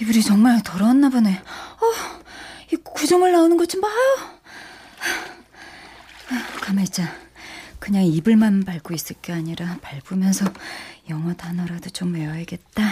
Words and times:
이불이 0.00 0.22
정말 0.22 0.62
더러웠나 0.62 1.08
보네. 1.10 1.30
어, 1.30 2.20
이 2.72 2.76
구정물 2.76 3.32
나오는 3.32 3.56
것 3.56 3.66
좀 3.66 3.80
봐요. 3.80 3.92
아, 6.30 6.60
가만 6.60 6.84
있자. 6.84 7.12
그냥 7.78 8.04
이불만 8.04 8.64
밟고 8.64 8.94
있을 8.94 9.16
게 9.20 9.32
아니라 9.32 9.78
밟으면서 9.82 10.46
영어 11.08 11.34
단어라도 11.34 11.90
좀 11.90 12.14
외워야겠다. 12.14 12.82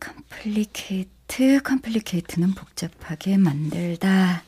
complicate, 0.00 1.60
complicate는 1.62 2.54
복잡하게 2.54 3.36
만들다. 3.36 4.42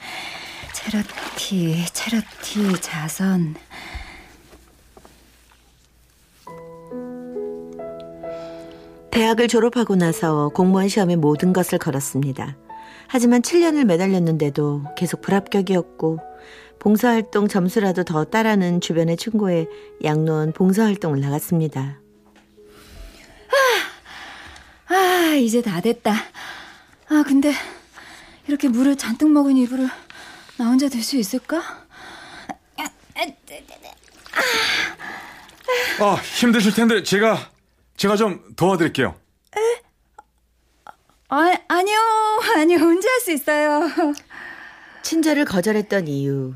charity, 0.75 1.85
charity, 1.93 2.81
자선. 2.81 3.55
대학을 9.13 9.47
졸업하고 9.49 9.95
나서 9.95 10.49
공무원 10.51 10.89
시험에 10.89 11.17
모든 11.17 11.53
것을 11.53 11.79
걸었습니다. 11.79 12.57
하지만 13.09 13.43
7년을 13.43 13.85
매달렸는데도 13.85 14.85
계속 14.97 15.21
불합격이었고 15.21 16.19
봉사활동 16.79 17.47
점수라도 17.47 18.05
더 18.05 18.25
따라는 18.25 18.81
주변의 18.81 19.17
친구에 19.19 19.67
양로원 20.03 20.53
봉사활동을 20.53 21.21
나갔습니다. 21.21 21.99
아, 24.89 24.95
아, 24.95 25.35
이제 25.37 25.61
다 25.63 25.81
됐다. 25.81 26.13
아, 27.09 27.25
근데 27.27 27.53
이렇게 28.49 28.69
물을 28.69 28.97
잔뜩 28.97 29.31
먹은 29.31 29.57
이불을 29.59 29.89
나 30.57 30.67
혼자 30.67 30.89
들 30.89 31.03
수 31.03 31.17
있을까? 31.17 31.63
아 36.01 36.15
힘드실 36.15 36.73
텐데 36.75 37.03
제가 37.03 37.51
제가 38.03 38.17
좀 38.17 38.43
도와드릴게요. 38.57 39.15
아, 41.29 41.55
아니요, 41.69 41.99
아니요, 42.57 42.79
혼자 42.79 43.09
할 43.09 43.21
수 43.21 43.31
있어요. 43.31 43.89
친절을 45.03 45.45
거절했던 45.45 46.09
이유 46.09 46.55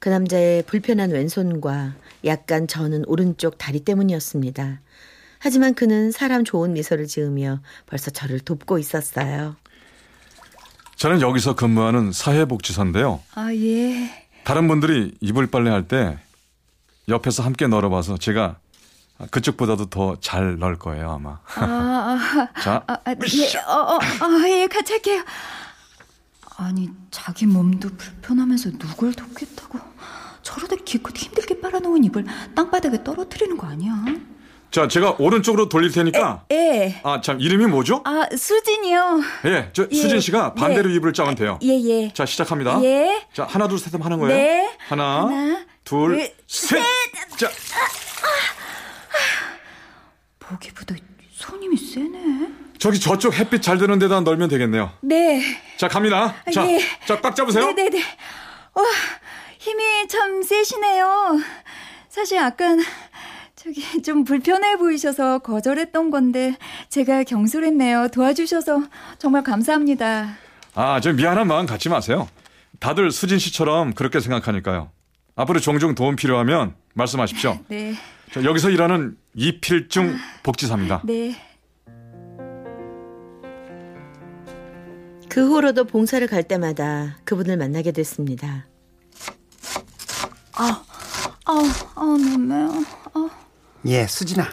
그 0.00 0.08
남자의 0.08 0.64
불편한 0.64 1.10
왼손과 1.12 1.94
약간 2.24 2.66
저는 2.66 3.04
오른쪽 3.06 3.58
다리 3.58 3.78
때문이었습니다. 3.78 4.80
하지만 5.38 5.74
그는 5.74 6.10
사람 6.10 6.42
좋은 6.44 6.72
미소를 6.72 7.06
지으며 7.06 7.60
벌써 7.86 8.10
저를 8.10 8.40
돕고 8.40 8.78
있었어요. 8.80 9.54
저는 10.96 11.20
여기서 11.20 11.54
근무하는 11.54 12.10
사회복지사인데요. 12.10 13.22
아, 13.36 13.54
예. 13.54 14.26
다른 14.42 14.66
분들이 14.66 15.14
이불 15.20 15.46
빨래 15.46 15.70
할 15.70 15.86
때 15.86 16.18
옆에서 17.08 17.44
함께 17.44 17.68
널어봐서 17.68 18.18
제가 18.18 18.58
그쪽보다도 19.30 19.86
더 19.86 20.16
잘 20.20 20.58
넣을 20.58 20.78
거예요 20.78 21.10
아마. 21.10 21.38
아, 21.56 21.64
아, 21.64 22.48
자, 22.62 22.82
아, 22.86 22.92
아, 23.04 23.10
예, 23.10 23.58
어, 23.66 23.72
어, 23.94 23.98
아, 23.98 24.48
예, 24.48 24.66
같이 24.68 24.92
할게요. 24.92 25.24
아니, 26.56 26.88
자기 27.10 27.46
몸도 27.46 27.88
불편하면서 27.96 28.70
누굴 28.78 29.14
돕겠다고. 29.14 29.78
저러다 30.42 30.76
기껏 30.84 31.16
힘들게 31.16 31.60
빨아놓은 31.60 32.04
이불 32.04 32.24
땅바닥에 32.54 33.04
떨어뜨리는 33.04 33.56
거 33.56 33.66
아니야? 33.66 33.92
자 34.70 34.86
제가 34.86 35.16
오른쪽으로 35.18 35.68
돌릴 35.68 35.90
테니까. 35.92 36.44
예. 36.52 37.00
아 37.02 37.20
참 37.22 37.40
이름이 37.40 37.66
뭐죠? 37.66 38.02
아, 38.04 38.26
수진이요. 38.34 39.20
예, 39.46 39.70
저 39.72 39.86
예. 39.90 39.96
수진 39.96 40.20
씨가 40.20 40.54
반대로 40.54 40.88
네. 40.88 40.94
이불을 40.96 41.12
짜면 41.12 41.34
돼요. 41.34 41.58
예, 41.62 41.68
예. 41.80 42.12
자 42.12 42.24
시작합니다. 42.26 42.82
예. 42.84 43.26
자 43.32 43.44
하나 43.48 43.66
둘 43.68 43.78
셋 43.78 43.92
하면 43.94 44.04
하는 44.04 44.18
거예요. 44.18 44.34
네. 44.36 44.76
하나, 44.88 45.22
하나, 45.26 45.64
둘, 45.84 46.16
둘, 46.16 46.32
셋. 46.46 46.82
자 47.38 47.48
보기보다 50.48 50.94
손님이 51.30 51.76
세네. 51.76 52.48
저기 52.78 52.98
저쪽 52.98 53.34
햇빛 53.34 53.60
잘 53.62 53.78
드는 53.78 53.98
데다 53.98 54.20
널면 54.20 54.48
되겠네요. 54.48 54.92
네. 55.02 55.42
자 55.76 55.88
갑니다. 55.88 56.34
자, 56.52 56.66
예. 56.66 56.80
자꽉 57.06 57.34
잡으세요. 57.34 57.66
네네네. 57.66 57.98
와, 58.74 58.84
힘이 59.58 60.06
참 60.08 60.42
세시네요. 60.42 61.38
사실 62.08 62.38
아깐 62.38 62.80
저기 63.56 64.02
좀 64.02 64.24
불편해 64.24 64.76
보이셔서 64.76 65.40
거절했던 65.40 66.10
건데 66.10 66.56
제가 66.88 67.24
경솔했네요. 67.24 68.08
도와주셔서 68.08 68.82
정말 69.18 69.42
감사합니다. 69.42 70.36
아, 70.74 71.00
저 71.00 71.12
미안한 71.12 71.48
마음 71.48 71.66
갖지 71.66 71.88
마세요. 71.88 72.28
다들 72.78 73.10
수진 73.10 73.38
씨처럼 73.38 73.94
그렇게 73.94 74.20
생각하니까요. 74.20 74.90
앞으로 75.34 75.58
종종 75.60 75.94
도움 75.94 76.14
필요하면 76.16 76.74
말씀하십시오. 76.94 77.58
네, 77.68 77.94
저 78.32 78.44
여기서 78.44 78.70
일하는 78.70 79.16
이필중 79.34 80.16
복지사입니다. 80.42 81.02
네. 81.04 81.36
그 85.28 85.46
후로도 85.48 85.84
봉사를 85.84 86.26
갈 86.26 86.42
때마다 86.42 87.18
그분을 87.24 87.56
만나게 87.56 87.92
됐습니다. 87.92 88.66
아, 90.54 90.84
아, 91.44 91.52
아, 91.94 92.00
너무해요. 92.02 92.84
아, 93.14 93.28
예, 93.86 94.06
수진아. 94.06 94.44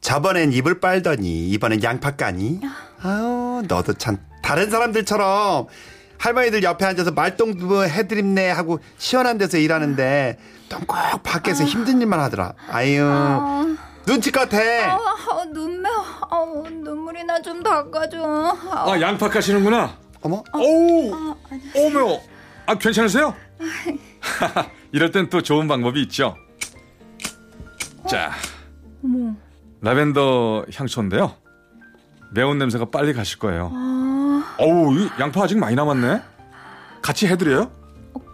저번엔 0.00 0.52
이불 0.52 0.80
빨더니 0.80 1.48
이번엔 1.50 1.82
양파 1.82 2.16
까니? 2.16 2.60
아유, 3.02 3.62
너도 3.66 3.94
참 3.94 4.18
다른 4.42 4.70
사람들처럼 4.70 5.66
할머니들 6.26 6.62
옆에 6.62 6.84
앉아서 6.86 7.10
말동도 7.10 7.84
해드립네 7.84 8.48
하고 8.50 8.78
시원한 8.96 9.38
데서 9.38 9.58
일하는데 9.58 10.38
넌꼭 10.68 11.22
밖에서 11.24 11.64
힘든 11.64 12.00
일만 12.00 12.20
하더라. 12.20 12.54
아유, 12.68 13.76
눈치껏 14.06 14.52
해. 14.54 14.82
아, 14.84 14.94
아 14.98 15.44
눈매워. 15.52 16.04
아, 16.30 16.68
눈물이 16.70 17.24
나 17.24 17.40
좀 17.42 17.60
닦아줘. 17.60 18.22
아, 18.70 18.92
아, 18.92 19.00
양파 19.00 19.28
까시는구나. 19.28 19.96
어머, 20.20 20.44
어우, 20.52 21.34
어머, 21.76 22.20
아 22.66 22.74
괜찮으세요? 22.76 23.34
이럴 24.92 25.10
땐 25.10 25.28
또 25.28 25.42
좋은 25.42 25.66
방법이 25.66 26.00
있죠. 26.02 26.36
자, 28.08 28.30
어머. 29.02 29.34
라벤더 29.80 30.66
향초인데요. 30.72 31.34
매운 32.30 32.58
냄새가 32.58 32.90
빨리 32.92 33.12
가실 33.12 33.40
거예요. 33.40 33.72
아, 34.58 34.62
어우, 34.62 34.94
이 34.98 35.08
양파 35.18 35.42
아직 35.44 35.58
많이 35.58 35.74
남았네. 35.74 36.22
같이 37.02 37.26
해드려요? 37.26 37.70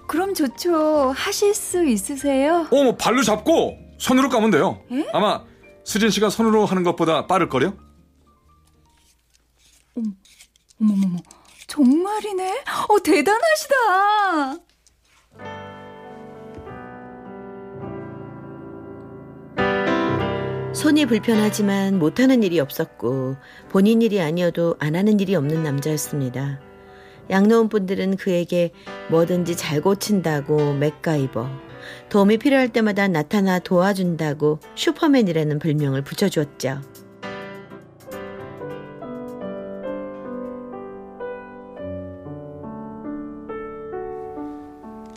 그럼 0.06 0.34
좋죠. 0.34 1.12
하실 1.14 1.54
수 1.54 1.84
있으세요? 1.84 2.66
어, 2.70 2.82
뭐 2.84 2.96
발로 2.96 3.22
잡고 3.22 3.76
손으로 3.98 4.28
까면 4.28 4.50
돼요. 4.50 4.80
에? 4.90 5.06
아마 5.12 5.44
수진 5.84 6.10
씨가 6.10 6.30
손으로 6.30 6.64
하는 6.66 6.82
것보다 6.82 7.26
빠를 7.26 7.48
거요. 7.48 7.74
어머머머, 10.80 11.18
정말이네? 11.66 12.64
어, 12.88 13.02
대단하시다! 13.02 13.74
손이 20.78 21.06
불편하지만 21.06 21.98
못하는 21.98 22.44
일이 22.44 22.60
없었고 22.60 23.34
본인 23.68 24.00
일이 24.00 24.20
아니어도 24.20 24.76
안 24.78 24.94
하는 24.94 25.18
일이 25.18 25.34
없는 25.34 25.64
남자였습니다. 25.64 26.60
양로원 27.30 27.68
분들은 27.68 28.14
그에게 28.14 28.70
뭐든지 29.10 29.56
잘 29.56 29.80
고친다고 29.80 30.74
맥가이버, 30.74 31.50
도움이 32.10 32.38
필요할 32.38 32.68
때마다 32.68 33.08
나타나 33.08 33.58
도와준다고 33.58 34.60
슈퍼맨이라는 34.76 35.58
별명을 35.58 36.02
붙여주었죠. 36.02 36.80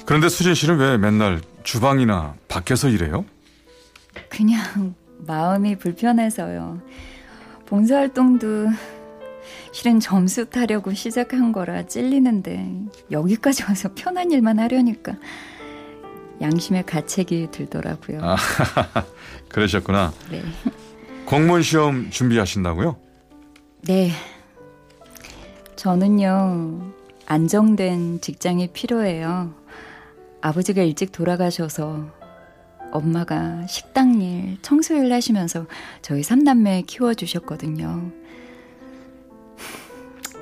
그런데 0.08 0.28
수진 0.28 0.56
씨는 0.56 0.78
왜 0.80 0.98
맨날 0.98 1.40
주방이나 1.62 2.34
밖에서 2.48 2.90
일해요? 2.90 3.26
그냥 4.28 4.96
마음이 5.26 5.78
불편해서요. 5.78 6.82
봉사활동도 7.66 8.68
실은 9.72 10.00
점수 10.00 10.46
타려고 10.50 10.94
시작한 10.94 11.52
거라 11.52 11.84
찔리는데 11.86 12.74
여기까지 13.12 13.64
와서 13.64 13.90
편한 13.96 14.32
일만 14.32 14.60
하려니까 14.60 15.16
양심의 16.42 16.86
가책이 16.86 17.50
들더라고요. 17.52 18.20
아, 18.22 18.36
그러셨구나. 19.48 20.12
네. 20.32 20.42
공무원 21.26 21.62
시험 21.62 22.10
준비하신다고요? 22.10 22.98
네. 23.84 24.12
저는요, 25.76 26.94
안정된 27.26 28.22
직장이 28.22 28.68
필요해요. 28.68 29.54
아버지가 30.42 30.82
일찍 30.82 31.12
돌아가셔서 31.12 32.08
엄마가 32.92 33.66
식당 33.68 34.22
일, 34.22 34.58
청소 34.62 34.96
일 34.96 35.12
하시면서 35.12 35.66
저희 36.02 36.24
삼남매 36.24 36.84
키워주셨거든요. 36.88 38.12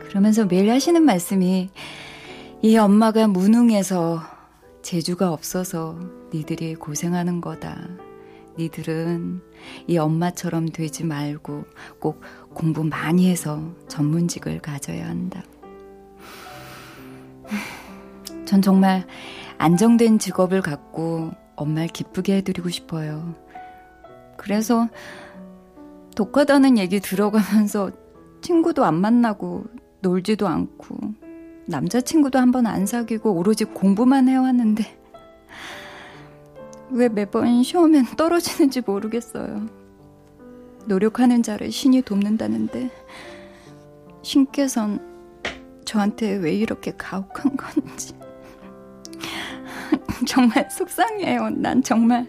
그러면서 0.07 0.45
매일 0.45 0.71
하시는 0.71 1.01
말씀이 1.03 1.69
이 2.61 2.77
엄마가 2.77 3.27
무능해서 3.27 4.21
재주가 4.81 5.31
없어서 5.31 5.99
니들이 6.33 6.75
고생하는 6.75 7.41
거다. 7.41 7.87
니들은 8.57 9.41
이 9.87 9.97
엄마처럼 9.97 10.69
되지 10.69 11.05
말고 11.05 11.65
꼭 11.99 12.21
공부 12.53 12.83
많이 12.83 13.29
해서 13.29 13.61
전문직을 13.87 14.59
가져야 14.59 15.07
한다. 15.07 15.43
전 18.45 18.61
정말 18.61 19.05
안정된 19.59 20.19
직업을 20.19 20.61
갖고 20.61 21.31
엄마를 21.59 21.89
기쁘게 21.89 22.37
해드리고 22.37 22.69
싶어요. 22.69 23.35
그래서 24.37 24.87
독하다는 26.15 26.77
얘기 26.77 26.99
들어가면서 26.99 27.91
친구도 28.41 28.85
안 28.85 28.95
만나고 28.95 29.65
놀지도 30.01 30.47
않고 30.47 30.97
남자친구도 31.67 32.39
한 32.39 32.51
번 32.51 32.65
안 32.67 32.85
사귀고 32.85 33.33
오로지 33.33 33.65
공부만 33.65 34.27
해왔는데 34.29 34.97
왜 36.91 37.09
매번 37.09 37.61
시험엔 37.63 38.05
떨어지는지 38.17 38.81
모르겠어요. 38.81 39.67
노력하는 40.85 41.43
자를 41.43 41.71
신이 41.71 42.01
돕는다는데 42.01 42.89
신께선 44.23 45.07
저한테 45.85 46.35
왜 46.37 46.53
이렇게 46.53 46.91
가혹한 46.97 47.55
건지 47.55 48.13
정말 50.27 50.69
속상해요. 50.69 51.49
난 51.51 51.81
정말 51.81 52.27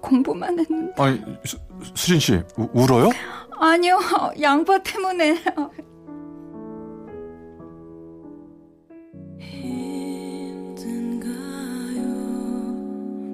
공부만 0.00 0.58
했는데. 0.58 1.02
아니 1.02 1.20
수, 1.44 1.58
수진 1.94 2.20
씨 2.20 2.42
우, 2.56 2.68
울어요? 2.72 3.10
아니요 3.58 3.98
양파 4.40 4.78
때문에. 4.78 5.36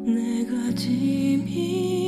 내가 0.04 0.74
짐이 0.74 2.01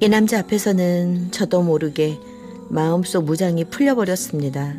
이 0.00 0.08
남자 0.08 0.38
앞에서는 0.38 1.32
저도 1.32 1.62
모르게 1.62 2.18
마음속 2.70 3.24
무장이 3.24 3.64
풀려버렸습니다. 3.64 4.74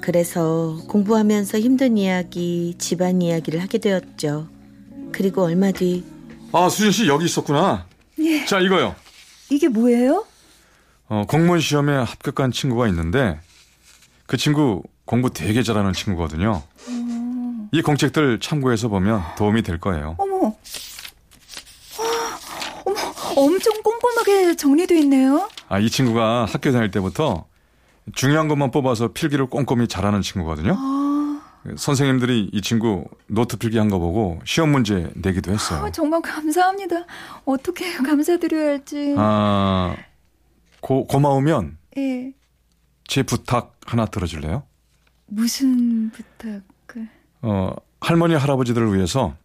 그래서 0.00 0.78
공부하면서 0.88 1.60
힘든 1.60 1.96
이야기, 1.96 2.74
집안 2.78 3.22
이야기를 3.22 3.62
하게 3.62 3.78
되었죠. 3.78 4.48
그리고 5.12 5.44
얼마 5.44 5.70
뒤. 5.70 6.04
아, 6.52 6.68
수진 6.68 6.90
씨 6.90 7.06
여기 7.06 7.26
있었구나. 7.26 7.86
예. 8.18 8.44
자, 8.44 8.58
이거요. 8.58 8.96
이게 9.48 9.68
뭐예요? 9.68 10.26
어, 11.08 11.24
공무원 11.28 11.60
시험에 11.60 11.94
합격한 11.94 12.50
친구가 12.50 12.88
있는데 12.88 13.38
그 14.26 14.36
친구 14.36 14.82
공부 15.04 15.30
되게 15.30 15.62
잘하는 15.62 15.92
친구거든요. 15.92 16.62
음. 16.88 17.68
이 17.70 17.80
공책들 17.80 18.40
참고해서 18.40 18.88
보면 18.88 19.22
도움이 19.36 19.62
될 19.62 19.78
거예요. 19.78 20.16
어머. 20.18 20.56
어머, 22.84 22.96
엄청 23.36 23.82
꼼꼼하게 24.02 24.56
정리돼 24.56 24.98
있네요. 25.00 25.48
아, 25.68 25.78
이 25.78 25.88
친구가 25.88 26.46
학교 26.46 26.72
다닐 26.72 26.90
때부터 26.90 27.46
중요한 28.14 28.48
것만 28.48 28.70
뽑아서 28.72 29.12
필기를 29.12 29.46
꼼꼼히 29.46 29.86
잘하는 29.86 30.22
친구거든요. 30.22 30.74
아... 30.76 31.40
선생님들이 31.76 32.50
이 32.52 32.60
친구 32.60 33.04
노트 33.28 33.56
필기한 33.56 33.88
거 33.88 34.00
보고 34.00 34.40
시험 34.44 34.70
문제 34.72 35.12
내기도 35.14 35.52
했어요. 35.52 35.84
아, 35.84 35.90
정말 35.92 36.20
감사합니다. 36.20 37.06
어떻게 37.44 37.92
감사드려야 38.02 38.70
할지. 38.70 39.14
아, 39.16 39.94
고, 40.80 41.06
고마우면 41.06 41.78
예. 41.98 42.32
제 43.06 43.22
부탁 43.22 43.76
하나 43.86 44.06
들어줄래요? 44.06 44.64
무슨 45.26 46.10
부탁을? 46.10 47.08
어, 47.42 47.74
할머니 48.00 48.34
할아버지들을 48.34 48.94
위해서 48.94 49.36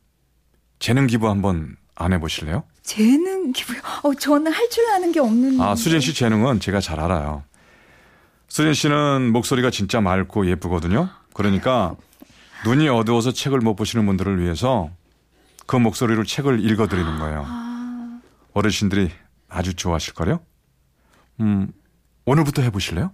재능 0.80 1.06
기부 1.06 1.30
한번 1.30 1.77
안 1.94 2.13
해보실래요? 2.13 2.63
재능 2.87 3.51
기부요? 3.51 3.79
어, 4.03 4.13
저는 4.13 4.51
할 4.51 4.69
줄 4.69 4.85
아는 4.89 5.11
게 5.11 5.19
없는데. 5.19 5.61
아, 5.61 5.75
수진 5.75 5.99
씨 5.99 6.13
재능은 6.13 6.61
제가 6.61 6.79
잘 6.79 6.99
알아요. 7.01 7.43
수진 8.47 8.73
씨는 8.73 9.31
목소리가 9.33 9.69
진짜 9.71 9.99
맑고 9.99 10.47
예쁘거든요. 10.49 11.09
그러니까 11.33 11.95
눈이 12.65 12.87
어두워서 12.87 13.33
책을 13.33 13.59
못 13.59 13.75
보시는 13.75 14.05
분들을 14.05 14.41
위해서 14.41 14.89
그 15.65 15.75
목소리로 15.75 16.23
책을 16.23 16.63
읽어드리는 16.63 17.19
거예요. 17.19 17.43
아... 17.45 18.19
어르신들이 18.53 19.11
아주 19.49 19.73
좋아하실걸요? 19.75 20.39
음, 21.41 21.67
오늘부터 22.25 22.61
해보실래요? 22.61 23.11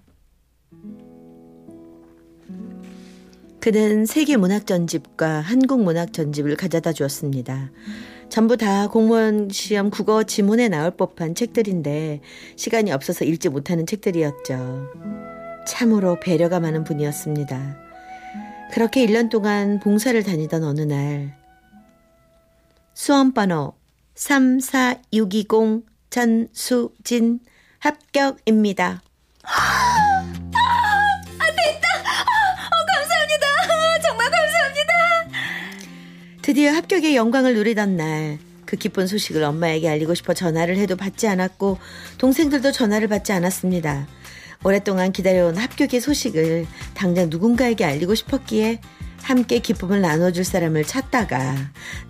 그는 3.60 4.06
세계 4.06 4.38
문학 4.38 4.68
전집과 4.68 5.42
한국 5.42 5.82
문학 5.84 6.14
전집을 6.14 6.58
가져다 6.58 6.94
주었습니다. 6.94 7.72
전부 8.34 8.58
다 8.58 8.88
공무원 8.88 9.48
시험 9.52 9.92
국어 9.92 10.24
지문에 10.24 10.68
나올 10.68 10.90
법한 10.90 11.36
책들인데 11.36 12.22
시간이 12.56 12.92
없어서 12.92 13.26
읽지 13.26 13.50
못하는 13.50 13.86
책들이었죠. 13.86 14.88
참으로 15.68 16.20
배려가 16.20 16.60
많은 16.60 16.84
분이었습니다. 16.84 17.78
그렇게 18.72 19.06
1년 19.06 19.30
동안 19.30 19.80
봉사를 19.80 20.24
다니던 20.24 20.64
어느 20.64 20.82
날 20.82 21.38
수험번호 22.96 23.76
34620 24.16 25.86
전수진 26.10 27.40
합격입니다. 27.78 29.04
드디어 36.44 36.74
합격의 36.74 37.16
영광을 37.16 37.56
누리던 37.56 37.96
날, 37.96 38.38
그 38.66 38.76
기쁜 38.76 39.08
소식을 39.08 39.42
엄마에게 39.44 39.88
알리고 39.88 40.14
싶어 40.14 40.34
전화를 40.34 40.76
해도 40.76 40.98
받지 40.98 41.26
않았고, 41.26 41.80
동생들도 42.18 42.74
전화를 42.74 43.08
받지 43.08 43.32
않았습니다. 43.32 44.06
오랫동안 44.66 45.14
기다려온 45.14 45.56
합격의 45.56 46.02
소식을 46.02 46.68
당장 46.96 47.30
누군가에게 47.30 47.86
알리고 47.86 48.14
싶었기에 48.14 48.82
함께 49.22 49.60
기쁨을 49.60 50.02
나눠줄 50.02 50.44
사람을 50.44 50.84
찾다가 50.84 51.56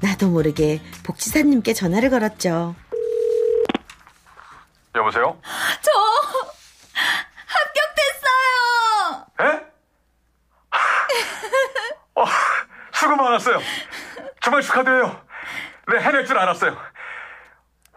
나도 0.01 0.29
모르게 0.29 0.81
복지사님께 1.03 1.75
전화를 1.75 2.09
걸었죠. 2.09 2.73
여보세요? 4.95 5.39
저 5.83 5.91
합격됐어요. 7.85 9.27
에? 9.41 9.61
어, 12.15 12.25
수고 12.93 13.15
많았어요. 13.15 13.59
정말 14.43 14.61
축하드려요. 14.61 15.21
네, 15.91 15.99
해낼 15.99 16.25
줄 16.25 16.37
알았어요. 16.37 16.75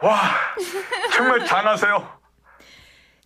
와, 0.03 0.21
정말 1.15 1.45
잘하세요. 1.45 2.17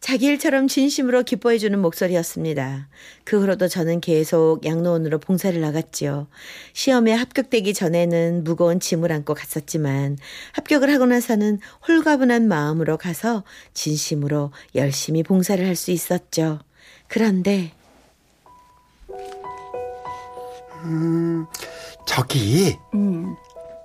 자기 0.00 0.26
일처럼 0.26 0.66
진심으로 0.66 1.24
기뻐해주는 1.24 1.78
목소리였습니다. 1.78 2.88
그 3.24 3.38
후로도 3.38 3.68
저는 3.68 4.00
계속 4.00 4.64
양로원으로 4.64 5.18
봉사를 5.18 5.60
나갔지요. 5.60 6.28
시험에 6.72 7.12
합격되기 7.12 7.74
전에는 7.74 8.42
무거운 8.44 8.80
짐을 8.80 9.12
안고 9.12 9.34
갔었지만 9.34 10.16
합격을 10.54 10.90
하고 10.90 11.04
나서는 11.04 11.60
홀가분한 11.86 12.48
마음으로 12.48 12.96
가서 12.96 13.44
진심으로 13.74 14.52
열심히 14.74 15.22
봉사를 15.22 15.64
할 15.66 15.76
수 15.76 15.90
있었죠. 15.90 16.60
그런데 17.08 17.72
음, 20.84 21.46
저기 22.10 22.76
음. 22.92 23.36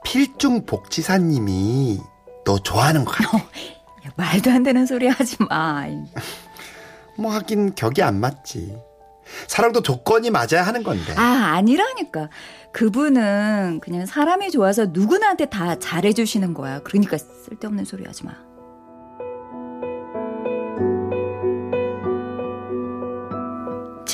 필중 0.04 0.66
복지사님이 0.66 2.00
너 2.44 2.58
좋아하는 2.58 3.06
것 3.06 3.12
같아. 3.12 3.38
야, 4.04 4.12
말도 4.16 4.50
안 4.50 4.64
되는 4.64 4.88
소리 4.88 5.08
하지 5.08 5.38
마. 5.48 5.86
뭐 7.20 7.32
하긴 7.32 7.76
격이 7.76 8.02
안 8.02 8.20
맞지. 8.20 8.76
사랑도 9.48 9.84
조건이 9.84 10.32
맞아야 10.32 10.64
하는 10.64 10.82
건데. 10.82 11.14
아, 11.16 11.54
아니라니까. 11.56 12.30
그분은 12.72 13.80
그냥 13.84 14.08
사람이 14.08 14.50
좋아서 14.50 14.88
누구나한테 14.88 15.46
다 15.46 15.78
잘해주시는 15.78 16.56
거야. 16.56 16.80
그러니까 16.80 17.20
쓸데없는 17.20 17.86
소리 17.86 18.06
하지 18.06 18.26
마. 18.26 18.34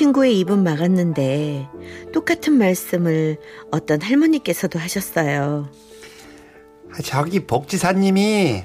친구의 0.01 0.39
입은 0.39 0.63
막았는데 0.63 1.67
똑같은 2.12 2.53
말씀을 2.53 3.38
어떤 3.70 4.01
할머니께서도 4.01 4.79
하셨어요. 4.79 5.70
아, 6.91 7.01
저기 7.03 7.46
복지사님이 7.46 8.63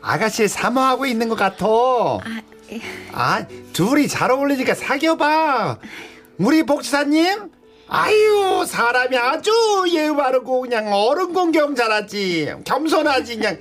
아가씨를 0.00 0.48
사모하고 0.48 1.04
있는 1.04 1.28
것 1.28 1.34
같아. 1.34 1.66
아, 3.12 3.46
둘이 3.74 4.08
잘 4.08 4.30
어울리니까 4.30 4.74
사귀어봐. 4.74 5.78
우리 6.38 6.62
복지사님? 6.62 7.50
아유, 7.88 8.64
사람이 8.66 9.14
아주 9.18 9.52
예의 9.92 10.16
바르고 10.16 10.62
그냥 10.62 10.90
어른 10.90 11.34
공경 11.34 11.74
잘하지. 11.74 12.54
겸손하지, 12.64 13.36
그냥. 13.36 13.58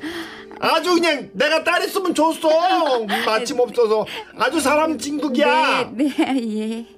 아주 0.60 0.94
그냥 0.94 1.30
내가 1.34 1.66
딸 1.66 1.84
있으면 1.84 2.16
좋소. 2.16 2.48
마침 3.26 3.60
없어서 3.60 4.06
아주 4.38 4.62
사람 4.62 4.98
진국이야. 4.98 5.92
네, 5.92 6.10
예. 6.18 6.97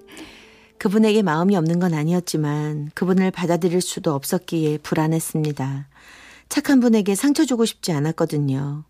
그분에게 0.79 1.21
마음이 1.21 1.55
없는 1.55 1.79
건 1.79 1.93
아니었지만 1.93 2.91
그분을 2.95 3.31
받아들일 3.31 3.81
수도 3.81 4.13
없었기에 4.13 4.79
불안했습니다. 4.79 5.87
착한 6.47 6.79
분에게 6.79 7.15
상처 7.15 7.45
주고 7.45 7.65
싶지 7.65 7.91
않았거든요. 7.91 8.85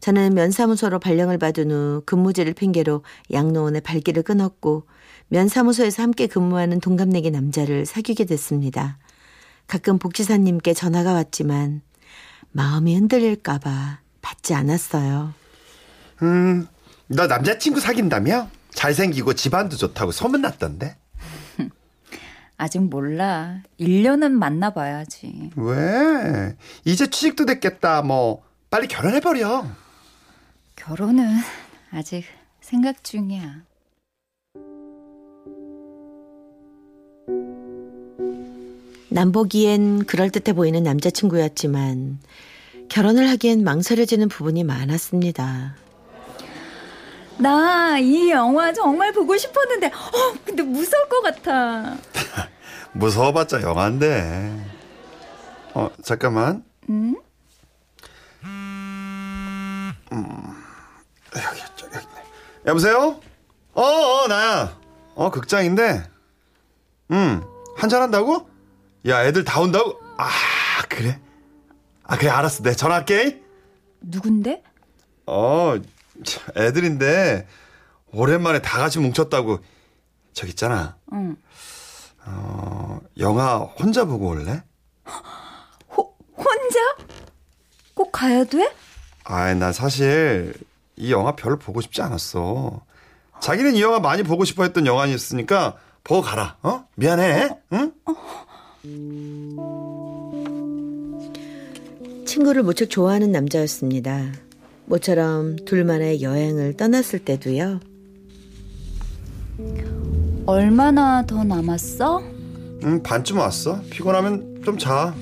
저는 0.00 0.34
면사무소로 0.34 0.98
발령을 0.98 1.38
받은 1.38 1.70
후 1.70 2.02
근무지를 2.06 2.52
핑계로 2.54 3.04
양로원의 3.32 3.80
발길을 3.80 4.22
끊었고 4.22 4.86
면사무소에서 5.28 6.02
함께 6.02 6.26
근무하는 6.26 6.80
동갑내기 6.80 7.30
남자를 7.30 7.86
사귀게 7.86 8.24
됐습니다. 8.24 8.98
가끔 9.66 9.98
복지사님께 9.98 10.74
전화가 10.74 11.12
왔지만 11.12 11.82
마음이 12.52 12.94
흔들릴까봐 12.96 14.00
받지 14.22 14.54
않았어요. 14.54 15.34
음, 16.22 16.66
너 17.06 17.26
남자친구 17.26 17.80
사귄다며? 17.80 18.48
잘생기고 18.70 19.34
집안도 19.34 19.76
좋다고 19.76 20.12
소문났던데. 20.12 20.96
아직 22.58 22.80
몰라. 22.82 23.62
1년은 23.78 24.32
만나봐야지. 24.32 25.50
왜? 25.56 26.56
이제 26.84 27.06
취직도 27.06 27.46
됐겠다. 27.46 28.02
뭐 28.02 28.42
빨리 28.68 28.88
결혼해버려. 28.88 29.64
결혼은 30.74 31.28
아직 31.92 32.24
생각 32.60 33.04
중이야. 33.04 33.62
남보기엔 39.10 40.04
그럴듯해 40.04 40.54
보이는 40.54 40.82
남자친구였지만 40.82 42.18
결혼을 42.88 43.28
하기엔 43.30 43.62
망설여지는 43.64 44.28
부분이 44.28 44.64
많았습니다. 44.64 45.76
나 47.38 47.98
이 47.98 48.30
영화 48.30 48.72
정말 48.72 49.12
보고 49.12 49.36
싶었는데, 49.36 49.88
어, 49.88 50.34
근데 50.44 50.62
무서울 50.62 51.08
것 51.08 51.20
같아. 51.22 51.96
무서워봤자 52.92 53.62
영화인데. 53.62 54.64
어, 55.74 55.90
잠깐만. 56.02 56.64
응? 56.90 57.16
음, 58.44 59.92
여기, 61.36 61.60
저, 61.76 61.86
여기. 61.86 61.96
있네. 61.98 62.22
여보세요? 62.66 63.20
어, 63.74 63.82
어, 63.82 64.26
나야. 64.28 64.78
어, 65.14 65.30
극장인데. 65.30 66.02
음, 67.10 67.42
한잔 67.76 68.02
한다고? 68.02 68.48
야, 69.06 69.24
애들 69.24 69.44
다 69.44 69.60
온다고? 69.60 69.98
아, 70.16 70.28
그래? 70.88 71.20
아, 72.04 72.16
그래, 72.16 72.30
알았어. 72.30 72.62
내 72.62 72.72
전화할게. 72.74 73.42
누군데? 74.00 74.62
어, 75.26 75.74
참, 75.76 75.84
애들인데, 76.56 77.46
오랜만에 78.12 78.60
다 78.60 78.78
같이 78.78 78.98
뭉쳤다고. 78.98 79.58
저기 80.32 80.50
있잖아. 80.50 80.96
응. 81.12 81.36
어, 82.24 83.00
영화 83.18 83.56
혼자 83.56 84.04
보고 84.04 84.28
올래? 84.28 84.62
호, 85.96 86.14
혼자? 86.36 86.78
꼭 87.94 88.12
가야 88.12 88.44
돼? 88.44 88.72
아이, 89.24 89.54
나 89.54 89.72
사실 89.72 90.54
이 90.96 91.10
영화 91.12 91.32
별로 91.32 91.58
보고 91.58 91.80
싶지 91.80 92.02
않았어. 92.02 92.80
자기는 93.40 93.74
이 93.76 93.82
영화 93.82 94.00
많이 94.00 94.22
보고 94.22 94.44
싶어 94.44 94.62
했던 94.64 94.86
영화였으니까 94.86 95.76
보고 96.04 96.22
가라. 96.22 96.56
어? 96.62 96.84
미안해. 96.96 97.50
응? 97.72 97.92
친구를 102.26 102.62
무척 102.62 102.90
좋아하는 102.90 103.32
남자였습니다. 103.32 104.32
모처럼 104.88 105.56
둘만의 105.64 106.22
여행을 106.22 106.74
떠났을 106.76 107.18
때도요. 107.20 107.80
얼마나 110.46 111.24
더 111.26 111.44
남았어? 111.44 112.22
응, 112.84 113.02
반쯤 113.02 113.38
왔어. 113.38 113.82
피곤하면 113.90 114.62
좀 114.64 114.78
자. 114.78 115.14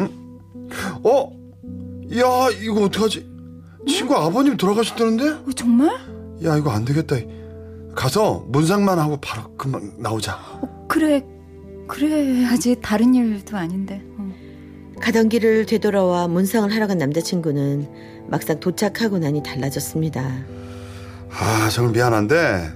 응? 0.00 0.08
어? 1.04 1.32
야, 2.16 2.50
이거 2.60 2.82
어떡하지? 2.84 3.30
친구 3.86 4.16
아버님 4.16 4.56
돌아가셨다는데? 4.56 5.28
어, 5.30 5.46
정말? 5.54 5.90
야, 6.44 6.56
이거 6.56 6.70
안 6.70 6.84
되겠다. 6.84 7.16
가서 7.94 8.44
문상만 8.48 8.98
하고 8.98 9.16
바로 9.18 9.54
금방 9.56 9.92
나오자. 9.98 10.34
어, 10.60 10.86
그래, 10.88 11.24
그래야지. 11.86 12.80
다른 12.82 13.14
일도 13.14 13.56
아닌데. 13.56 14.02
어. 14.16 14.29
가던 15.00 15.28
길을 15.28 15.66
되돌아와 15.66 16.28
문상을 16.28 16.70
하러 16.74 16.86
간 16.86 16.98
남자친구는 16.98 17.88
막상 18.28 18.60
도착하고 18.60 19.18
나니 19.18 19.42
달라졌습니다. 19.42 20.20
아, 21.30 21.68
정말 21.72 21.94
미안한데 21.94 22.72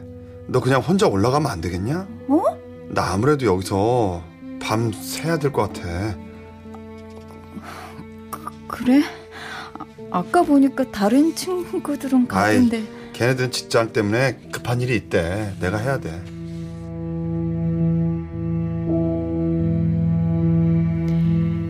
너 0.46 0.60
그냥 0.60 0.80
혼자 0.80 1.06
올라가면 1.06 1.50
안 1.50 1.60
되겠냐? 1.60 2.06
어? 2.28 2.42
나 2.88 3.12
아무래도 3.12 3.46
여기서 3.46 4.22
밤 4.60 4.92
새야 4.92 5.38
될 5.38 5.52
것 5.52 5.72
같아. 5.72 6.16
그 8.68 8.84
래? 8.84 9.02
아, 9.78 9.84
아까 10.10 10.42
보니까 10.42 10.90
다른 10.90 11.34
친구들은 11.34 12.28
가던데. 12.28 12.84
걔네들은 13.12 13.50
직장 13.50 13.92
때문에 13.92 14.38
급한 14.50 14.80
일이 14.80 14.96
있대. 14.96 15.52
내가 15.60 15.76
해야 15.78 15.98
돼. 16.00 16.20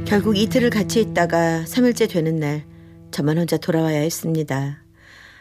결국 0.07 0.37
이틀을 0.37 0.71
같이 0.71 1.01
있다가 1.01 1.65
3일째 1.67 2.09
되는 2.09 2.37
날 2.39 2.65
저만 3.11 3.39
혼자 3.39 3.57
돌아와야 3.57 4.01
했습니다. 4.01 4.79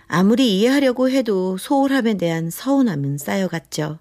아무리 0.08 0.60
이해하려고 0.60 1.10
해도 1.10 1.58
소홀함에 1.58 2.15
대한 2.15 2.50
서운함은 2.50 3.17
쌓여갔죠. 3.17 4.00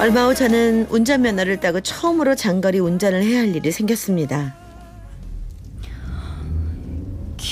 얼마 0.00 0.26
후 0.26 0.34
저는 0.34 0.86
운전면허를 0.88 1.60
따고 1.60 1.80
처음으로 1.82 2.34
장거리 2.34 2.78
운전을 2.78 3.22
해야 3.22 3.40
할 3.40 3.54
일이 3.54 3.70
생겼습니다. 3.70 4.69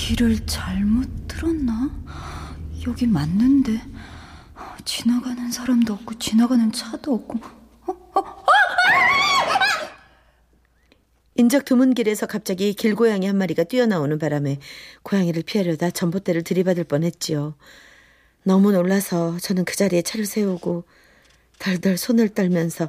길을 0.09 0.47
잘못 0.47 1.07
들었나? 1.29 1.91
여기 2.87 3.07
맞는데 3.07 3.79
지나가는 4.87 5.53
사람도 5.53 5.93
없고 5.93 6.19
지나가는 6.19 6.73
차도 6.73 7.13
없고 7.13 7.39
인적 11.35 11.67
드문 11.67 11.93
길에서 11.93 12.25
갑자기 12.25 12.73
길고양이 12.73 13.27
한 13.27 13.37
마리가 13.37 13.65
뛰어나오는 13.65 14.19
바람에 14.19 14.61
고양이를 15.03 15.43
피하려다 15.43 15.91
전봇대를 15.91 16.43
들이받을 16.43 16.85
뻔했지요. 16.85 17.55
너무 18.45 18.73
놀라서 18.73 19.37
저는 19.41 19.67
그 19.67 19.77
자리에 19.77 20.01
차를 20.01 20.25
세우고 20.25 20.85
덜덜 21.59 21.99
손을 21.99 22.31
떨면서 22.31 22.89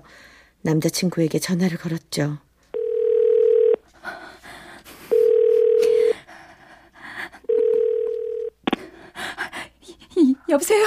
남자친구에게 0.61 1.39
전화를 1.39 1.79
걸었죠. 1.79 2.37
이, 10.19 10.35
여보세요? 10.49 10.85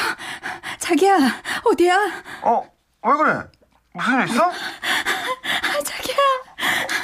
자기야 0.78 1.16
어디야? 1.64 1.97
어, 2.42 2.69
왜 3.04 3.12
그래? 3.16 3.40
무슨 3.92 4.21
일 4.23 4.28
있어? 4.28 4.45
아, 4.45 5.83
자기야 5.85 6.16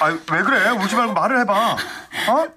아, 0.01 0.07
왜 0.33 0.43
그래? 0.43 0.71
울지 0.71 0.97
말고 0.97 1.13
말을 1.13 1.41
해봐. 1.41 1.77
어? 2.29 2.49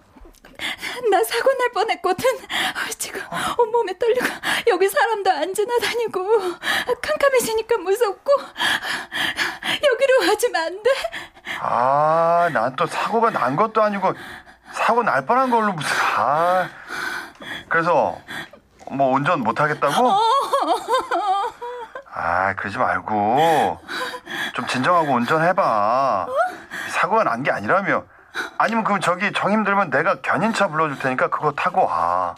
나 1.09 1.23
사고 1.23 1.51
날 1.53 1.71
뻔했거든 1.73 2.25
아, 2.49 2.87
지금 2.97 3.19
온몸에 3.57 3.97
떨리고 3.97 4.25
여기 4.67 4.87
사람도 4.87 5.31
안 5.31 5.53
지나다니고 5.53 6.39
캄캄해지니까 7.01 7.77
무섭고 7.79 8.31
여기로 9.83 10.27
와주면 10.29 10.61
안 10.61 10.83
돼? 10.83 10.89
아, 11.59 12.49
난 12.53 12.75
또 12.75 12.85
사고가 12.85 13.31
난 13.31 13.55
것도 13.55 13.81
아니고 13.81 14.13
사고 14.73 15.01
날 15.03 15.25
뻔한 15.25 15.49
걸로 15.49 15.73
무슨 15.73 15.89
아. 16.15 16.69
그래서 17.67 18.21
뭐 18.91 19.13
운전 19.13 19.41
못 19.41 19.59
하겠다고? 19.59 20.11
아, 22.13 22.53
그러지 22.55 22.77
말고 22.77 23.79
좀 24.53 24.67
진정하고 24.67 25.13
운전해봐. 25.13 26.27
사고가 26.89 27.23
난 27.23 27.43
게 27.43 27.51
아니라며. 27.51 28.03
아니면 28.57 28.83
그럼 28.83 28.99
저기 29.01 29.31
정 29.33 29.51
힘들면 29.51 29.89
내가 29.89 30.21
견인차 30.21 30.67
불러줄 30.67 30.99
테니까 30.99 31.29
그거 31.29 31.51
타고 31.53 31.85
와. 31.85 32.35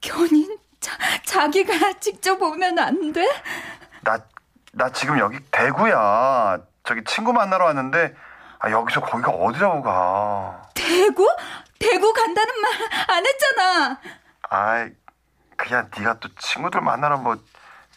견인 0.00 0.56
자, 0.80 0.92
자기가 1.24 1.92
직접 2.00 2.40
오면 2.40 2.78
안 2.78 3.12
돼? 3.12 3.28
나, 4.02 4.18
나 4.72 4.90
지금 4.90 5.18
여기 5.18 5.38
대구야. 5.50 6.58
저기 6.84 7.04
친구 7.04 7.32
만나러 7.34 7.66
왔는데, 7.66 8.14
아, 8.60 8.70
여기서 8.70 9.02
거기가 9.02 9.30
어디라고 9.30 9.82
가. 9.82 10.62
대구? 10.74 11.28
대구 11.78 12.12
간다는 12.12 12.52
말 12.60 12.70
안 13.08 13.26
했잖아. 13.26 14.00
아이, 14.48 14.88
그냥 15.60 15.90
네가 15.96 16.18
또 16.20 16.28
친구들 16.36 16.80
만나러 16.80 17.18
뭐, 17.18 17.36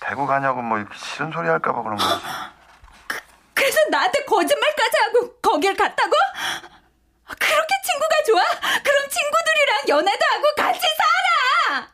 대구 0.02 0.28
가냐고 0.28 0.62
뭐, 0.62 0.78
이렇게 0.78 0.98
싫은 0.98 1.32
소리 1.32 1.48
할까봐 1.48 1.82
그런 1.82 1.98
거지. 1.98 2.10
그래서 3.54 3.78
나한테 3.90 4.26
거짓말까지 4.26 4.98
하고 5.06 5.34
거길 5.42 5.76
갔다고? 5.76 6.12
그렇게 7.26 7.74
친구가 7.86 8.16
좋아? 8.28 8.44
그럼 8.84 9.10
친구들이랑 9.10 9.88
연애도 9.88 10.26
하고 10.34 10.44
같이 10.58 10.82
살아! 10.82 11.88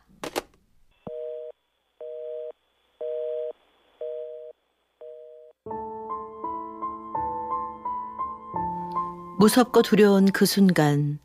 무섭고 9.37 9.83
두려운 9.83 10.31
그 10.31 10.45
순간 10.45 11.19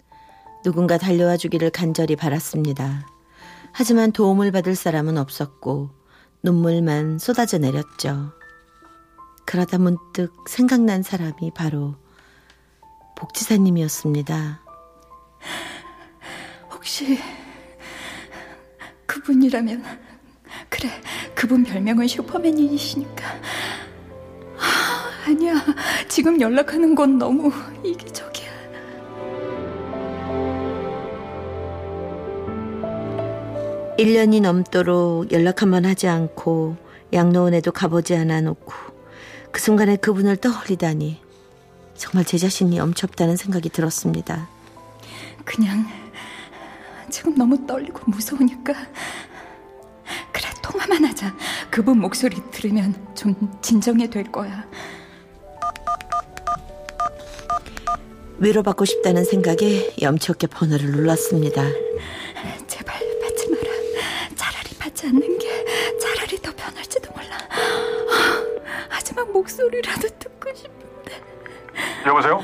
누군가 0.62 0.98
달려와 0.98 1.38
주기를 1.38 1.70
간절히 1.70 2.14
바랐습니다. 2.14 3.13
하지만 3.76 4.12
도움을 4.12 4.52
받을 4.52 4.76
사람은 4.76 5.18
없었고 5.18 5.90
눈물만 6.44 7.18
쏟아져 7.18 7.58
내렸죠. 7.58 8.32
그러다 9.44 9.78
문득 9.78 10.32
생각난 10.48 11.02
사람이 11.02 11.50
바로 11.56 11.96
복지사님이었습니다. 13.16 14.60
혹시 16.70 17.18
그분이라면 19.06 19.82
그래 20.68 20.88
그분 21.34 21.64
별명은 21.64 22.06
슈퍼맨이시니까 22.06 23.26
아, 24.56 25.26
아니야 25.26 25.54
지금 26.08 26.40
연락하는 26.40 26.94
건 26.94 27.18
너무 27.18 27.50
이기적 27.82 28.33
1년이 33.98 34.40
넘도록 34.40 35.30
연락 35.30 35.62
한번 35.62 35.84
하지 35.84 36.08
않고 36.08 36.76
양로원에도 37.12 37.70
가보지 37.70 38.16
않아 38.16 38.40
놓고 38.40 38.72
그 39.52 39.60
순간에 39.60 39.96
그분을 39.96 40.36
떠올리다니 40.36 41.20
정말 41.94 42.24
제 42.24 42.36
자신이 42.36 42.80
엄청다는 42.80 43.36
생각이 43.36 43.68
들었습니다. 43.68 44.48
그냥 45.44 45.86
지금 47.08 47.36
너무 47.36 47.64
떨리고 47.66 48.00
무서우니까 48.10 48.74
그래 50.32 50.48
통화만 50.60 51.04
하자 51.04 51.32
그분 51.70 52.00
목소리 52.00 52.36
들으면 52.50 52.94
좀 53.14 53.36
진정이 53.62 54.10
될 54.10 54.24
거야 54.24 54.64
위로받고 58.38 58.84
싶다는 58.84 59.24
생각에 59.24 59.94
염치 60.02 60.32
없게 60.32 60.48
번호를 60.48 60.90
눌렀습니다. 60.90 61.62
목소리라도 69.54 70.08
듣고 70.18 70.52
싶은데 70.54 71.22
여보세요? 72.06 72.40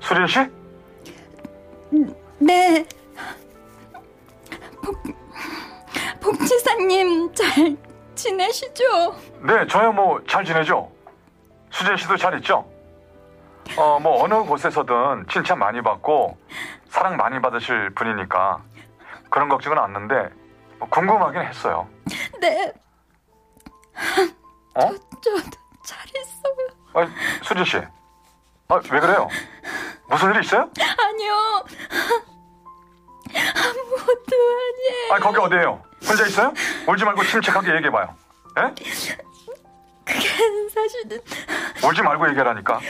수린 0.00 0.26
씨? 0.26 0.38
네 2.38 2.84
복, 4.82 5.02
복지사님 6.20 7.32
잘 7.34 7.76
지내시죠? 8.14 9.14
네, 9.42 9.66
저야 9.66 9.90
뭐 9.90 10.20
잘 10.26 10.44
지내죠. 10.44 10.90
수진 11.70 11.96
씨도 11.96 12.16
잘 12.16 12.36
있죠? 12.38 12.66
어, 13.76 13.98
뭐 14.00 14.22
어느 14.24 14.34
곳에서든 14.44 15.26
칭찬 15.30 15.58
많이 15.58 15.82
받고 15.82 16.36
사랑 16.88 17.16
많이 17.16 17.40
받으실 17.40 17.90
분이니까 17.90 18.62
그런 19.28 19.48
걱정은 19.50 19.76
않는데 19.78 20.30
뭐 20.78 20.88
궁금하긴 20.88 21.42
했어요. 21.42 21.86
네 22.40 22.72
어? 24.74 24.88
저도 25.20 25.65
잘 25.86 25.98
있어요 26.08 26.68
아, 26.94 27.06
수진 27.44 27.64
씨. 27.64 27.76
아, 28.68 28.80
왜 28.90 29.00
그래요? 29.00 29.28
무슨 30.08 30.34
일 30.34 30.40
있어요? 30.42 30.62
아니요 30.98 31.64
아무것도 33.54 34.36
아니에요 34.36 35.12
아, 35.14 35.18
거기 35.20 35.38
어디예요? 35.38 35.82
혼자 36.08 36.26
있어요? 36.26 36.52
울지 36.88 37.04
말고 37.04 37.24
침착하게 37.24 37.74
얘기해 37.76 37.90
봐요. 37.90 38.14
예? 38.58 38.74
그게 40.04 40.28
사실은 40.72 41.20
울지 41.84 42.02
말고 42.02 42.28
얘기하라니까. 42.30 42.80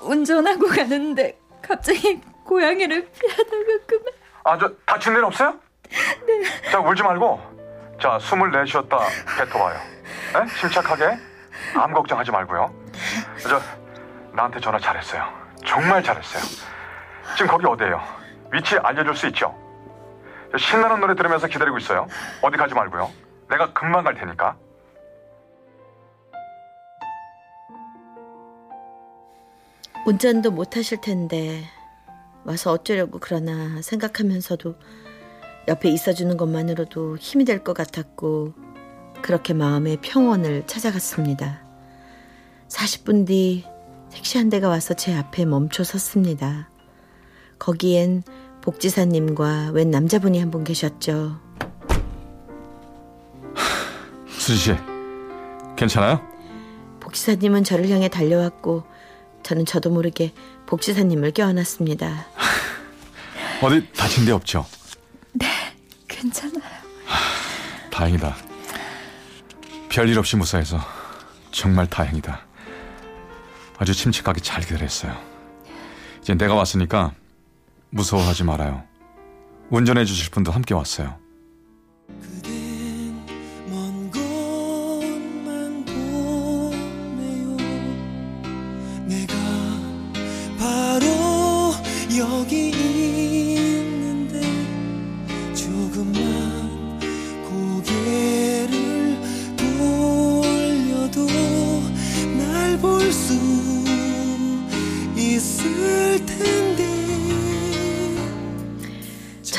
운전하고 0.00 0.66
가는데 0.68 1.38
갑자기 1.62 2.20
고양이를 2.44 3.10
피하다가 3.12 3.86
그만 3.86 4.04
아, 4.44 4.58
저 4.58 4.70
다친 4.86 5.12
데는 5.12 5.26
없어요? 5.26 5.58
네. 6.26 6.70
자, 6.70 6.78
울지 6.80 7.02
말고. 7.02 7.40
자, 8.00 8.18
숨을 8.20 8.50
내쉬었다 8.52 8.98
뱉어 9.38 9.58
봐요. 9.58 9.80
에? 10.36 10.60
침착하게. 10.60 11.18
아무 11.76 11.94
걱정하지 11.94 12.30
말고요. 12.30 12.72
저, 13.42 13.60
나한테 14.34 14.60
전화 14.60 14.78
잘했어요. 14.78 15.24
정말 15.64 16.02
잘했어요. 16.02 16.42
지금 17.36 17.48
거기 17.50 17.66
어디예요? 17.66 18.00
위치 18.52 18.76
알려줄 18.78 19.14
수 19.16 19.26
있죠? 19.28 19.54
저 20.52 20.58
신나는 20.58 21.00
노래 21.00 21.14
들으면서 21.14 21.46
기다리고 21.48 21.78
있어요. 21.78 22.06
어디 22.42 22.56
가지 22.56 22.74
말고요. 22.74 23.10
내가 23.50 23.72
금방 23.72 24.04
갈 24.04 24.14
테니까. 24.14 24.56
운전도 30.06 30.52
못 30.52 30.76
하실 30.76 31.00
텐데 31.00 31.64
와서 32.44 32.70
어쩌려고 32.70 33.18
그러나 33.20 33.80
생각하면서도 33.82 34.74
옆에 35.68 35.88
있어주는 35.88 36.36
것만으로도 36.36 37.16
힘이 37.16 37.44
될 37.44 37.64
것 37.64 37.72
같았고 37.74 38.52
그렇게 39.22 39.54
마음의 39.54 39.98
평온을 40.02 40.66
찾아갔습니다. 40.66 41.60
40분 42.68 43.26
뒤 43.26 43.64
택시 44.12 44.38
한 44.38 44.48
대가 44.48 44.68
와서 44.68 44.94
제 44.94 45.14
앞에 45.14 45.44
멈춰 45.44 45.84
섰습니다. 45.84 46.68
거기엔 47.58 48.22
복지사님과 48.62 49.70
웬 49.72 49.90
남자분이 49.90 50.38
한 50.40 50.50
분 50.50 50.64
계셨죠. 50.64 51.40
수지 54.28 54.56
씨, 54.56 54.74
괜찮아요? 55.76 56.20
복지사님은 57.00 57.64
저를 57.64 57.88
향해 57.90 58.08
달려왔고 58.08 58.84
저는 59.42 59.64
저도 59.66 59.90
모르게 59.90 60.32
복지사님을 60.66 61.32
껴안았습니다. 61.32 62.26
어디 63.62 63.88
다친 63.92 64.24
데 64.24 64.32
없죠? 64.32 64.66
괜찮아요. 66.08 66.62
다행이다. 67.90 68.36
별일 69.96 70.18
없이 70.18 70.36
무사해서 70.36 70.78
정말 71.50 71.86
다행이다. 71.86 72.38
아주 73.78 73.94
침착하게 73.94 74.42
잘 74.42 74.62
기다렸어요. 74.62 75.16
이제 76.20 76.34
내가 76.34 76.54
왔으니까 76.54 77.14
무서워하지 77.88 78.44
말아요. 78.44 78.84
운전해 79.70 80.04
주실 80.04 80.30
분도 80.32 80.52
함께 80.52 80.74
왔어요. 80.74 81.18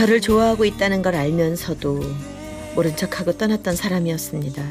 저를 0.08 0.22
좋아하고 0.22 0.64
있다는 0.64 1.02
걸 1.02 1.16
알면서도 1.16 2.02
모른 2.76 2.96
척하고 2.96 3.34
떠났던 3.34 3.76
사람이었습니다. 3.76 4.64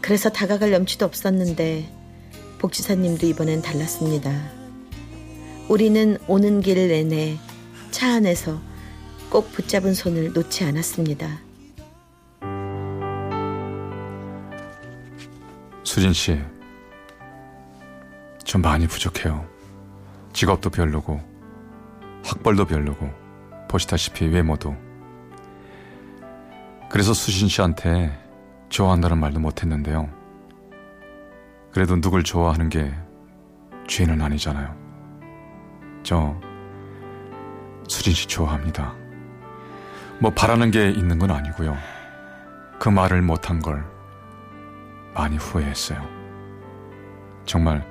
그래서 0.00 0.30
다가갈 0.30 0.72
염치도 0.72 1.04
없었는데 1.04 1.86
복지사님도 2.58 3.26
이번엔 3.26 3.60
달랐습니다. 3.60 4.32
우리는 5.68 6.16
오는 6.26 6.62
길 6.62 6.88
내내 6.88 7.36
차 7.90 8.14
안에서 8.14 8.58
꼭 9.28 9.52
붙잡은 9.52 9.92
손을 9.92 10.32
놓지 10.32 10.64
않았습니다. 10.64 11.38
수진 15.84 16.14
씨, 16.14 16.40
좀 18.42 18.62
많이 18.62 18.86
부족해요. 18.86 19.46
직업도 20.32 20.70
별로고, 20.70 21.20
학벌도 22.24 22.64
별로고, 22.64 23.19
보시다시피 23.70 24.26
외모도. 24.26 24.76
그래서 26.90 27.14
수진 27.14 27.46
씨한테 27.46 28.12
좋아한다는 28.68 29.18
말도 29.18 29.38
못했는데요. 29.38 30.10
그래도 31.72 32.00
누굴 32.00 32.24
좋아하는 32.24 32.68
게 32.68 32.92
죄는 33.86 34.20
아니잖아요. 34.20 34.76
저 36.02 36.36
수진 37.86 38.12
씨 38.12 38.26
좋아합니다. 38.26 38.94
뭐 40.18 40.32
바라는 40.32 40.72
게 40.72 40.90
있는 40.90 41.20
건 41.20 41.30
아니고요. 41.30 41.76
그 42.80 42.88
말을 42.88 43.22
못한 43.22 43.60
걸 43.60 43.84
많이 45.14 45.36
후회했어요. 45.36 46.02
정말 47.44 47.86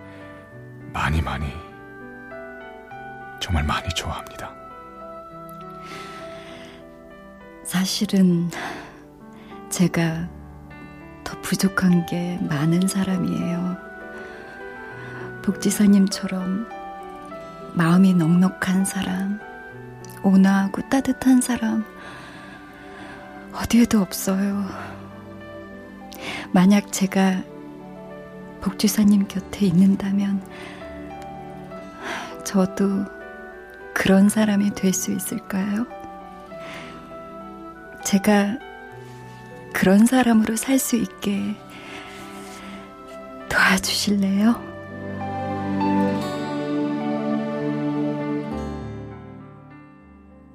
많이 0.92 1.22
많이 1.22 1.54
정말 3.40 3.64
많이 3.64 3.88
좋아합니다. 3.90 4.59
사실은 7.70 8.50
제가 9.70 10.28
더 11.24 11.40
부족한 11.42 12.08
게 12.08 12.40
많은 12.50 12.88
사람이에요. 12.88 13.78
복지사님처럼 15.44 16.68
마음이 17.76 18.16
넉넉한 18.16 18.86
사람, 18.86 19.40
온화하고 20.24 20.90
따뜻한 20.90 21.42
사람, 21.42 21.86
어디에도 23.54 24.02
없어요. 24.02 24.66
만약 26.52 26.92
제가 26.92 27.44
복지사님 28.62 29.28
곁에 29.28 29.68
있는다면, 29.68 30.44
저도 32.44 33.06
그런 33.94 34.28
사람이 34.28 34.74
될 34.74 34.92
수 34.92 35.12
있을까요? 35.12 35.99
제가 38.04 38.58
그런 39.74 40.06
사람으로 40.06 40.56
살 40.56 40.80
수 40.80 40.96
있게 40.96 41.56
도와주실래요? 43.50 44.69